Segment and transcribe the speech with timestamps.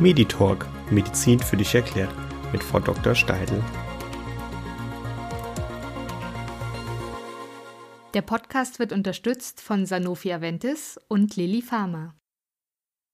[0.00, 2.08] Meditalk Medizin für dich erklärt
[2.52, 3.14] mit Frau Dr.
[3.14, 3.62] Steidl.
[8.14, 12.14] Der Podcast wird unterstützt von Sanofi Aventis und Lilly Pharma.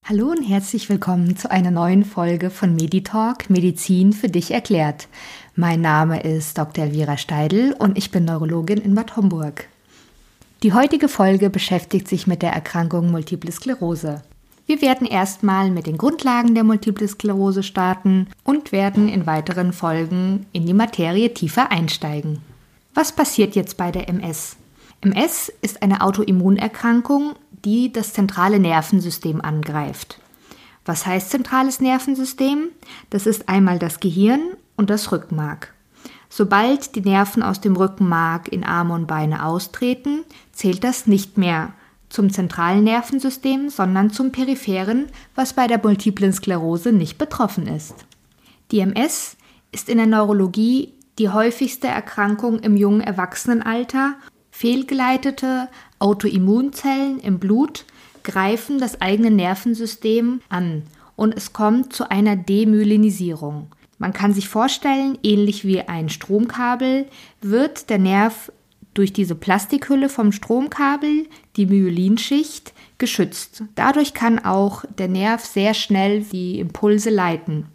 [0.05, 5.09] Hallo und herzlich willkommen zu einer neuen Folge von Meditalk Medizin für dich erklärt.
[5.57, 6.85] Mein Name ist Dr.
[6.85, 9.67] Elvira Steidl und ich bin Neurologin in Bad Homburg.
[10.63, 14.23] Die heutige Folge beschäftigt sich mit der Erkrankung Multiple Sklerose.
[14.67, 20.47] Wir werden erstmal mit den Grundlagen der Multiple Sklerose starten und werden in weiteren Folgen
[20.53, 22.41] in die Materie tiefer einsteigen.
[22.93, 24.57] Was passiert jetzt bei der MS?
[25.03, 27.35] MS ist eine Autoimmunerkrankung,
[27.65, 30.19] die das zentrale Nervensystem angreift.
[30.85, 32.69] Was heißt zentrales Nervensystem?
[33.11, 34.41] Das ist einmal das Gehirn
[34.77, 35.75] und das Rückenmark.
[36.29, 41.73] Sobald die Nerven aus dem Rückenmark in Arme und Beine austreten, zählt das nicht mehr
[42.09, 47.95] zum zentralen Nervensystem, sondern zum peripheren, was bei der multiplen Sklerose nicht betroffen ist.
[48.71, 49.37] Die MS
[49.73, 54.15] ist in der Neurologie die häufigste Erkrankung im jungen Erwachsenenalter.
[54.51, 57.85] Fehlgeleitete Autoimmunzellen im Blut
[58.23, 60.83] greifen das eigene Nervensystem an
[61.15, 63.69] und es kommt zu einer Demyelinisierung.
[63.99, 67.07] Man kann sich vorstellen, ähnlich wie ein Stromkabel
[67.41, 68.53] wird der Nerv
[68.97, 73.63] durch diese Plastikhülle vom Stromkabel, die Myelinschicht, geschützt.
[73.75, 77.67] Dadurch kann auch der Nerv sehr schnell die Impulse leiten.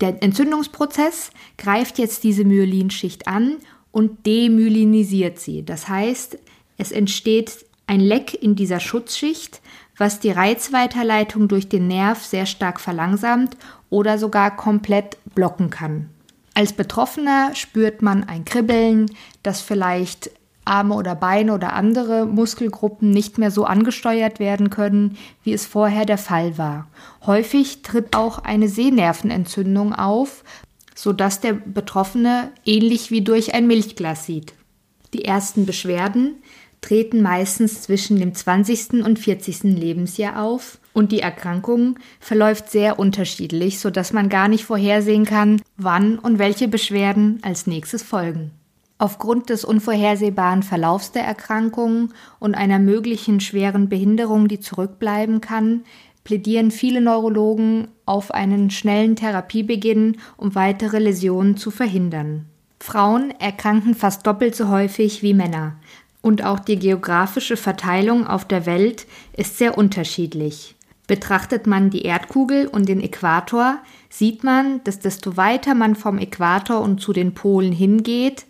[0.00, 3.56] Der Entzündungsprozess greift jetzt diese Myelinschicht an
[3.92, 5.64] und demyelinisiert sie.
[5.64, 6.38] Das heißt,
[6.78, 9.60] es entsteht ein Leck in dieser Schutzschicht,
[9.98, 13.58] was die Reizweiterleitung durch den Nerv sehr stark verlangsamt
[13.90, 16.08] oder sogar komplett blocken kann.
[16.54, 19.06] Als Betroffener spürt man ein Kribbeln,
[19.42, 20.30] das vielleicht
[20.64, 26.04] Arme oder Beine oder andere Muskelgruppen nicht mehr so angesteuert werden können, wie es vorher
[26.04, 26.88] der Fall war.
[27.26, 30.44] Häufig tritt auch eine Sehnervenentzündung auf,
[30.94, 34.54] sodass der Betroffene ähnlich wie durch ein Milchglas sieht.
[35.12, 36.36] Die ersten Beschwerden
[36.80, 39.04] treten meistens zwischen dem 20.
[39.04, 39.62] und 40.
[39.64, 46.18] Lebensjahr auf und die Erkrankung verläuft sehr unterschiedlich, sodass man gar nicht vorhersehen kann, wann
[46.18, 48.52] und welche Beschwerden als nächstes folgen.
[49.00, 55.84] Aufgrund des unvorhersehbaren Verlaufs der Erkrankung und einer möglichen schweren Behinderung, die zurückbleiben kann,
[56.22, 62.44] plädieren viele Neurologen auf einen schnellen Therapiebeginn, um weitere Läsionen zu verhindern.
[62.78, 65.76] Frauen erkranken fast doppelt so häufig wie Männer,
[66.20, 70.76] und auch die geografische Verteilung auf der Welt ist sehr unterschiedlich.
[71.06, 73.78] Betrachtet man die Erdkugel und den Äquator,
[74.10, 78.44] sieht man, dass desto weiter man vom Äquator und zu den Polen hingeht,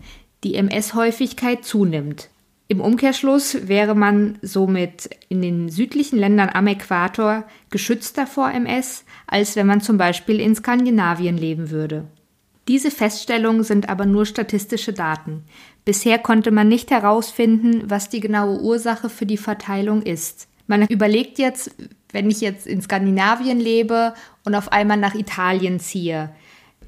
[0.45, 2.31] die MS-Häufigkeit zunimmt.
[2.69, 9.57] Im Umkehrschluss wäre man somit in den südlichen Ländern am Äquator geschützter vor MS, als
[9.57, 12.07] wenn man zum Beispiel in Skandinavien leben würde.
[12.69, 15.43] Diese Feststellungen sind aber nur statistische Daten.
[15.85, 20.47] Bisher konnte man nicht herausfinden, was die genaue Ursache für die Verteilung ist.
[20.69, 21.75] Man überlegt jetzt,
[22.13, 24.15] wenn ich jetzt in Skandinavien lebe
[24.45, 26.31] und auf einmal nach Italien ziehe,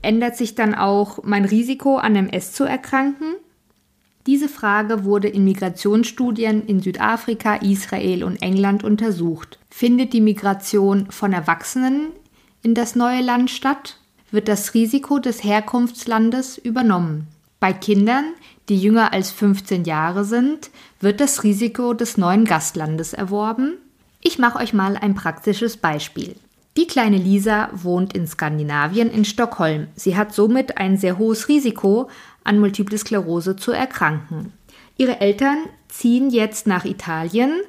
[0.03, 3.35] ändert sich dann auch mein Risiko an MS zu erkranken?
[4.27, 9.59] Diese Frage wurde in Migrationsstudien in Südafrika, Israel und England untersucht.
[9.69, 12.09] Findet die Migration von Erwachsenen
[12.63, 13.99] in das neue Land statt?
[14.31, 17.27] Wird das Risiko des Herkunftslandes übernommen?
[17.59, 18.25] Bei Kindern,
[18.69, 20.71] die jünger als 15 Jahre sind,
[21.01, 23.75] wird das Risiko des neuen Gastlandes erworben?
[24.21, 26.37] Ich mache euch mal ein praktisches Beispiel.
[26.77, 29.89] Die kleine Lisa wohnt in Skandinavien in Stockholm.
[29.95, 32.09] Sie hat somit ein sehr hohes Risiko,
[32.45, 34.53] an Multiple Sklerose zu erkranken.
[34.97, 37.61] Ihre Eltern ziehen jetzt nach Italien,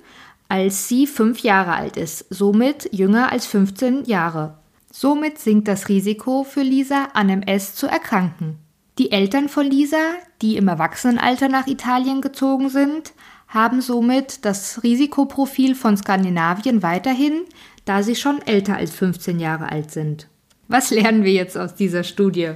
[0.48, 4.58] als sie fünf Jahre alt ist, somit jünger als 15 Jahre.
[4.92, 8.60] Somit sinkt das Risiko für Lisa an MS zu erkranken.
[9.00, 13.14] Die Eltern von Lisa, die im Erwachsenenalter nach Italien gezogen sind,
[13.48, 17.42] haben somit das Risikoprofil von Skandinavien weiterhin,
[17.86, 20.28] da sie schon älter als 15 Jahre alt sind.
[20.68, 22.52] Was lernen wir jetzt aus dieser Studie?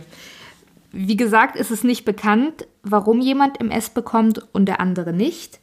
[0.92, 5.60] Wie gesagt, ist es nicht bekannt, warum jemand MS bekommt und der andere nicht.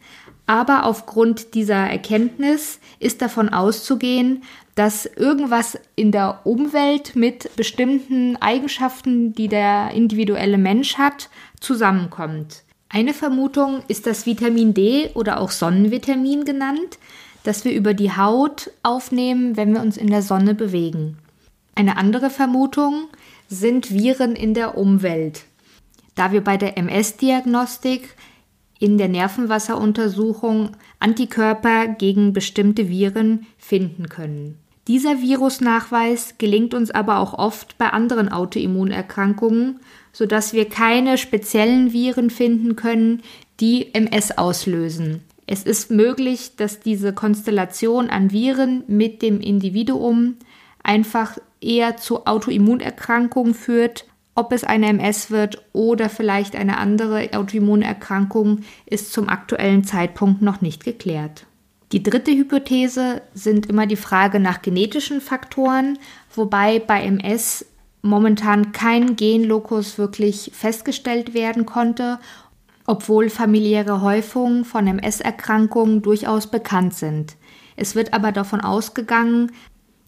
[0.46, 4.42] Aber aufgrund dieser Erkenntnis ist davon auszugehen,
[4.74, 12.62] dass irgendwas in der Umwelt mit bestimmten Eigenschaften, die der individuelle Mensch hat, zusammenkommt.
[12.90, 16.98] Eine Vermutung ist das Vitamin D oder auch Sonnenvitamin genannt,
[17.44, 21.18] das wir über die Haut aufnehmen, wenn wir uns in der Sonne bewegen.
[21.76, 23.06] Eine andere Vermutung
[23.48, 25.44] sind Viren in der Umwelt.
[26.14, 28.16] Da wir bei der MS-Diagnostik
[28.78, 34.58] in der Nervenwasseruntersuchung Antikörper gegen bestimmte Viren finden können.
[34.86, 39.80] Dieser Virusnachweis gelingt uns aber auch oft bei anderen Autoimmunerkrankungen,
[40.12, 43.22] sodass wir keine speziellen Viren finden können,
[43.60, 45.22] die MS auslösen.
[45.46, 50.36] Es ist möglich, dass diese Konstellation an Viren mit dem Individuum
[50.82, 54.06] einfach eher zu Autoimmunerkrankungen führt.
[54.34, 60.60] Ob es eine MS wird oder vielleicht eine andere Autoimmunerkrankung, ist zum aktuellen Zeitpunkt noch
[60.60, 61.46] nicht geklärt.
[61.92, 65.98] Die dritte Hypothese sind immer die Frage nach genetischen Faktoren,
[66.34, 67.66] wobei bei MS
[68.02, 72.18] momentan kein Genlokus wirklich festgestellt werden konnte,
[72.86, 77.36] obwohl familiäre Häufungen von MS-Erkrankungen durchaus bekannt sind.
[77.76, 79.50] Es wird aber davon ausgegangen,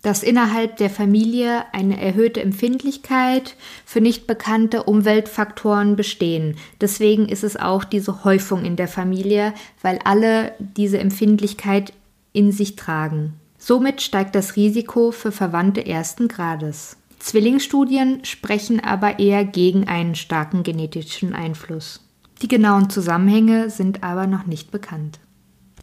[0.02, 6.56] dass innerhalb der Familie eine erhöhte Empfindlichkeit für nicht bekannte Umweltfaktoren bestehen.
[6.80, 9.52] Deswegen ist es auch diese Häufung in der Familie,
[9.82, 11.92] weil alle diese Empfindlichkeit
[12.32, 13.34] in sich tragen.
[13.58, 16.96] Somit steigt das Risiko für Verwandte ersten Grades.
[17.18, 22.05] Zwillingsstudien sprechen aber eher gegen einen starken genetischen Einfluss.
[22.42, 25.18] Die genauen Zusammenhänge sind aber noch nicht bekannt.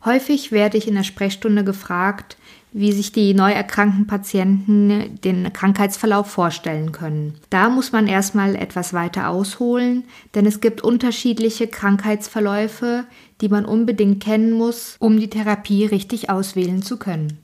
[0.05, 2.37] Häufig werde ich in der Sprechstunde gefragt,
[2.73, 7.35] wie sich die neu erkrankten Patienten den Krankheitsverlauf vorstellen können.
[7.49, 10.03] Da muss man erstmal etwas weiter ausholen,
[10.35, 13.05] denn es gibt unterschiedliche Krankheitsverläufe,
[13.41, 17.37] die man unbedingt kennen muss, um die Therapie richtig auswählen zu können.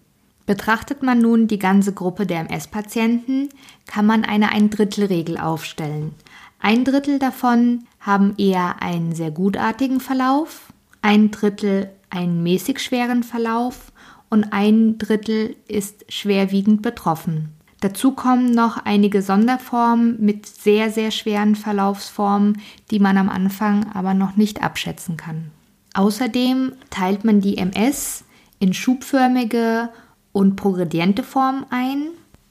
[0.48, 3.50] Betrachtet man nun die ganze Gruppe der MS-Patienten,
[3.86, 6.16] kann man eine Ein-Drittel-Regel aufstellen.
[6.60, 13.92] Ein Drittel davon haben eher einen sehr gutartigen Verlauf, ein Drittel einen mäßig schweren Verlauf
[14.30, 17.54] und ein Drittel ist schwerwiegend betroffen.
[17.82, 22.62] Dazu kommen noch einige Sonderformen mit sehr, sehr schweren Verlaufsformen,
[22.92, 25.52] die man am Anfang aber noch nicht abschätzen kann.
[25.94, 28.26] Außerdem teilt man die MS
[28.60, 29.90] in schubförmige
[30.34, 32.10] und progrediente Formen ein.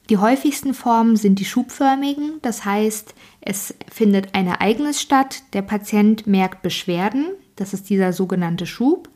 [0.09, 6.25] Die häufigsten Formen sind die schubförmigen, das heißt, es findet ein Ereignis statt, der Patient
[6.25, 7.25] merkt Beschwerden,
[7.55, 9.09] das ist dieser sogenannte Schub,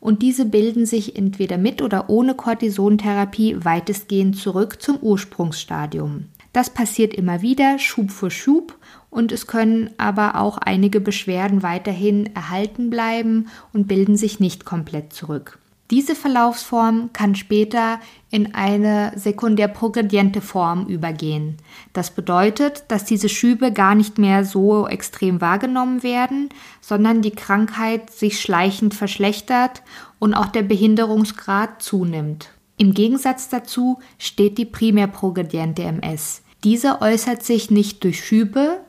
[0.00, 6.26] und diese bilden sich entweder mit oder ohne Cortisontherapie weitestgehend zurück zum Ursprungsstadium.
[6.54, 8.78] Das passiert immer wieder, Schub für Schub,
[9.10, 15.12] und es können aber auch einige Beschwerden weiterhin erhalten bleiben und bilden sich nicht komplett
[15.12, 15.58] zurück.
[15.90, 17.98] Diese Verlaufsform kann später
[18.30, 21.56] in eine sekundär progrediente Form übergehen.
[21.94, 26.50] Das bedeutet, dass diese Schübe gar nicht mehr so extrem wahrgenommen werden,
[26.82, 29.82] sondern die Krankheit sich schleichend verschlechtert
[30.18, 32.50] und auch der Behinderungsgrad zunimmt.
[32.76, 36.42] Im Gegensatz dazu steht die primär progrediente MS.
[36.64, 38.80] Diese äußert sich nicht durch Schübe,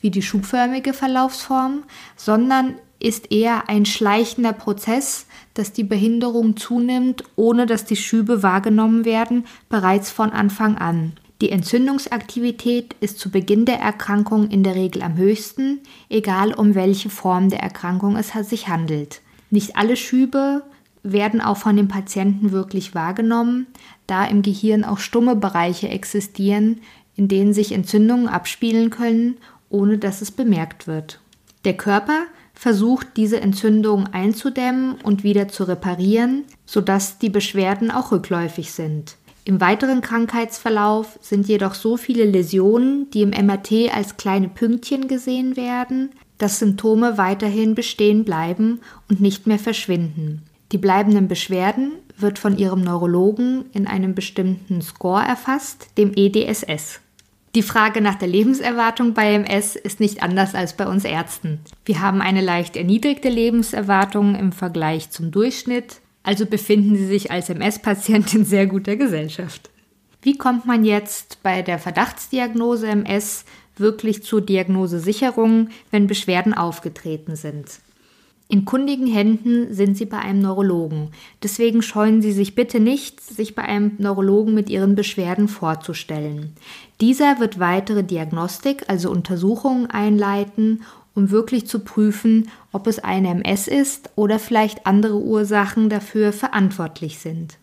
[0.00, 1.84] wie die schubförmige Verlaufsform,
[2.16, 5.26] sondern ist eher ein schleichender Prozess,
[5.58, 11.14] dass die Behinderung zunimmt, ohne dass die Schübe wahrgenommen werden, bereits von Anfang an.
[11.40, 17.10] Die Entzündungsaktivität ist zu Beginn der Erkrankung in der Regel am höchsten, egal um welche
[17.10, 19.20] Form der Erkrankung es sich handelt.
[19.50, 20.62] Nicht alle Schübe
[21.02, 23.66] werden auch von dem Patienten wirklich wahrgenommen,
[24.06, 26.80] da im Gehirn auch stumme Bereiche existieren,
[27.14, 29.36] in denen sich Entzündungen abspielen können,
[29.70, 31.20] ohne dass es bemerkt wird.
[31.64, 32.22] Der Körper
[32.58, 39.14] versucht, diese Entzündung einzudämmen und wieder zu reparieren, sodass die Beschwerden auch rückläufig sind.
[39.44, 45.56] Im weiteren Krankheitsverlauf sind jedoch so viele Läsionen, die im MRT als kleine Pünktchen gesehen
[45.56, 50.42] werden, dass Symptome weiterhin bestehen bleiben und nicht mehr verschwinden.
[50.72, 57.00] Die bleibenden Beschwerden wird von ihrem Neurologen in einem bestimmten Score erfasst, dem EDSS.
[57.54, 61.60] Die Frage nach der Lebenserwartung bei MS ist nicht anders als bei uns Ärzten.
[61.84, 67.48] Wir haben eine leicht erniedrigte Lebenserwartung im Vergleich zum Durchschnitt, also befinden Sie sich als
[67.48, 69.70] MS-Patient in sehr guter Gesellschaft.
[70.20, 73.44] Wie kommt man jetzt bei der Verdachtsdiagnose MS
[73.76, 77.80] wirklich zur Diagnosesicherung, wenn Beschwerden aufgetreten sind?
[78.50, 81.10] In kundigen Händen sind Sie bei einem Neurologen.
[81.42, 86.54] Deswegen scheuen Sie sich bitte nicht, sich bei einem Neurologen mit Ihren Beschwerden vorzustellen.
[87.02, 90.82] Dieser wird weitere Diagnostik, also Untersuchungen einleiten,
[91.14, 97.18] um wirklich zu prüfen, ob es eine MS ist oder vielleicht andere Ursachen dafür verantwortlich
[97.18, 97.58] sind.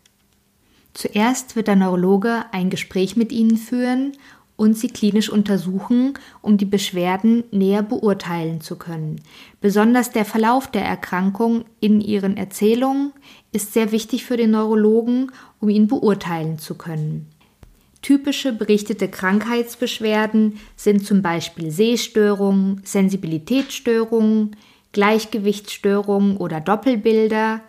[0.94, 4.14] Zuerst wird der Neurologe ein Gespräch mit Ihnen führen
[4.58, 9.22] und sie klinisch untersuchen, um die Beschwerden näher beurteilen zu können.
[9.62, 13.12] Besonders der Verlauf der Erkrankung in ihren Erzählungen
[13.52, 17.28] ist sehr wichtig für den Neurologen, um ihn beurteilen zu können.
[18.02, 24.56] Typische berichtete Krankheitsbeschwerden sind zum Beispiel Sehstörungen, Sensibilitätsstörungen,
[24.92, 27.62] Gleichgewichtsstörungen oder Doppelbilder,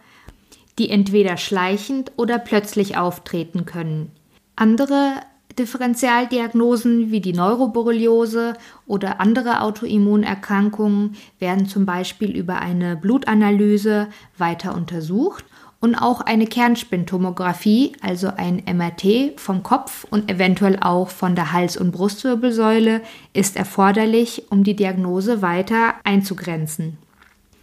[0.79, 4.13] die entweder schleichend oder plötzlich auftreten können.
[4.57, 5.23] Andere
[5.59, 8.55] Differentialdiagnosen wie die Neuroborreliose
[8.87, 14.09] oder andere Autoimmunerkrankungen werden zum Beispiel über eine Blutanalyse
[14.39, 15.45] weiter untersucht
[15.81, 21.77] und auch eine Kernspintomographie, also ein MRT vom Kopf und eventuell auch von der Hals-
[21.77, 26.99] und Brustwirbelsäule, ist erforderlich, um die Diagnose weiter einzugrenzen.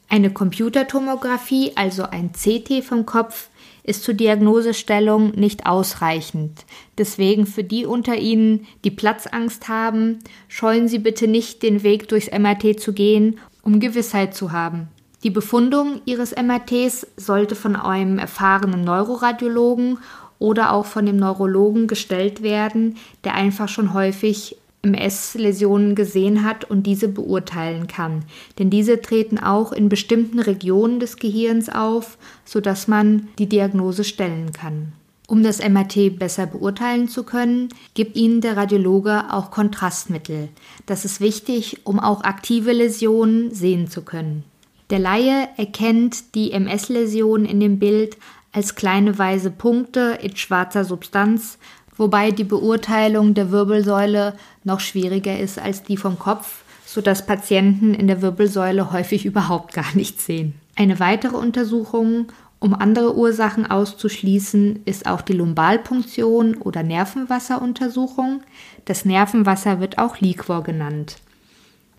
[0.10, 3.50] Eine Computertomographie, also ein CT vom Kopf,
[3.84, 6.66] ist zur Diagnosestellung nicht ausreichend.
[6.98, 12.32] Deswegen für die unter Ihnen, die Platzangst haben, scheuen Sie bitte nicht den Weg durchs
[12.32, 14.88] MRT zu gehen, um Gewissheit zu haben.
[15.24, 20.00] Die Befundung Ihres MRTs sollte von einem erfahrenen Neuroradiologen
[20.40, 26.84] oder auch von dem Neurologen gestellt werden, der einfach schon häufig MS-Läsionen gesehen hat und
[26.84, 28.26] diese beurteilen kann.
[28.60, 34.52] Denn diese treten auch in bestimmten Regionen des Gehirns auf, sodass man die Diagnose stellen
[34.52, 34.94] kann.
[35.28, 40.50] Um das MRT besser beurteilen zu können, gibt Ihnen der Radiologe auch Kontrastmittel.
[40.86, 44.44] Das ist wichtig, um auch aktive Läsionen sehen zu können.
[44.90, 48.18] Der Laie erkennt die MS-Läsion in dem Bild
[48.52, 51.58] als kleine weiße Punkte in schwarzer Substanz,
[51.96, 58.08] wobei die Beurteilung der Wirbelsäule noch schwieriger ist als die vom Kopf, sodass Patienten in
[58.08, 60.54] der Wirbelsäule häufig überhaupt gar nichts sehen.
[60.76, 68.42] Eine weitere Untersuchung, um andere Ursachen auszuschließen, ist auch die Lumbalpunktion oder Nervenwasseruntersuchung.
[68.86, 71.18] Das Nervenwasser wird auch Liquor genannt.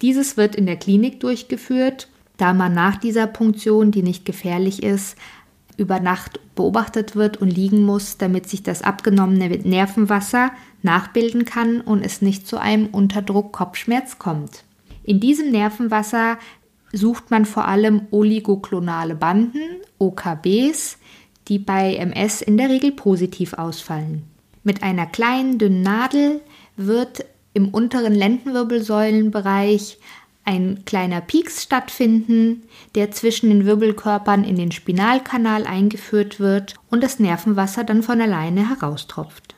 [0.01, 5.17] Dieses wird in der Klinik durchgeführt, da man nach dieser Punktion, die nicht gefährlich ist,
[5.77, 10.51] über Nacht beobachtet wird und liegen muss, damit sich das abgenommene Nervenwasser
[10.85, 14.65] nachbilden kann und es nicht zu einem Unterdruck-Kopfschmerz kommt.
[15.03, 16.39] In diesem Nervenwasser
[16.93, 19.61] sucht man vor allem oligoklonale Banden,
[19.99, 20.99] OKBs,
[21.49, 24.25] die bei MS in der Regel positiv ausfallen.
[24.63, 26.41] Mit einer kleinen, dünnen Nadel
[26.77, 29.99] wird im unteren Lendenwirbelsäulenbereich
[30.45, 32.65] ein kleiner Pieks stattfinden,
[32.95, 38.69] der zwischen den Wirbelkörpern in den Spinalkanal eingeführt wird und das Nervenwasser dann von alleine
[38.69, 39.54] heraustropft.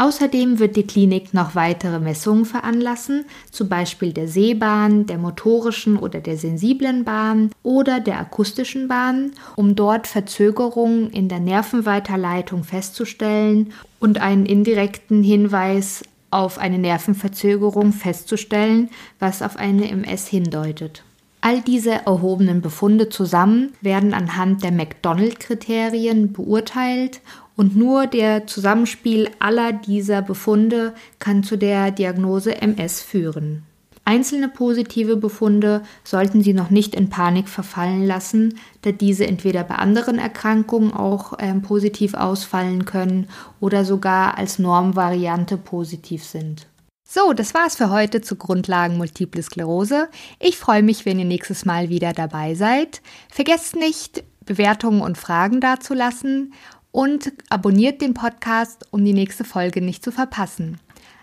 [0.00, 6.20] Außerdem wird die Klinik noch weitere Messungen veranlassen, zum Beispiel der Sehbahn, der motorischen oder
[6.20, 14.20] der sensiblen Bahn oder der akustischen Bahn, um dort Verzögerungen in der Nervenweiterleitung festzustellen und
[14.20, 21.02] einen indirekten Hinweis auf eine Nervenverzögerung festzustellen, was auf eine MS hindeutet.
[21.40, 27.20] All diese erhobenen Befunde zusammen werden anhand der McDonald-Kriterien beurteilt
[27.56, 33.62] und nur der Zusammenspiel aller dieser Befunde kann zu der Diagnose MS führen.
[34.04, 39.74] Einzelne positive Befunde sollten Sie noch nicht in Panik verfallen lassen, da diese entweder bei
[39.74, 43.28] anderen Erkrankungen auch äh, positiv ausfallen können
[43.60, 46.66] oder sogar als Normvariante positiv sind.
[47.10, 50.10] So, das war's für heute zu Grundlagen Multiple Sklerose.
[50.38, 53.00] Ich freue mich, wenn ihr nächstes Mal wieder dabei seid.
[53.30, 56.52] Vergesst nicht, Bewertungen und Fragen dazulassen
[56.92, 60.80] und abonniert den Podcast, um die nächste Folge nicht zu verpassen.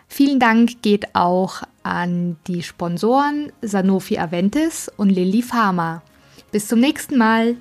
[0.08, 6.01] Vielen Dank geht auch an die Sponsoren Sanofi Aventis und Lilly Pharma.
[6.51, 7.58] Bis zum nächsten Mal.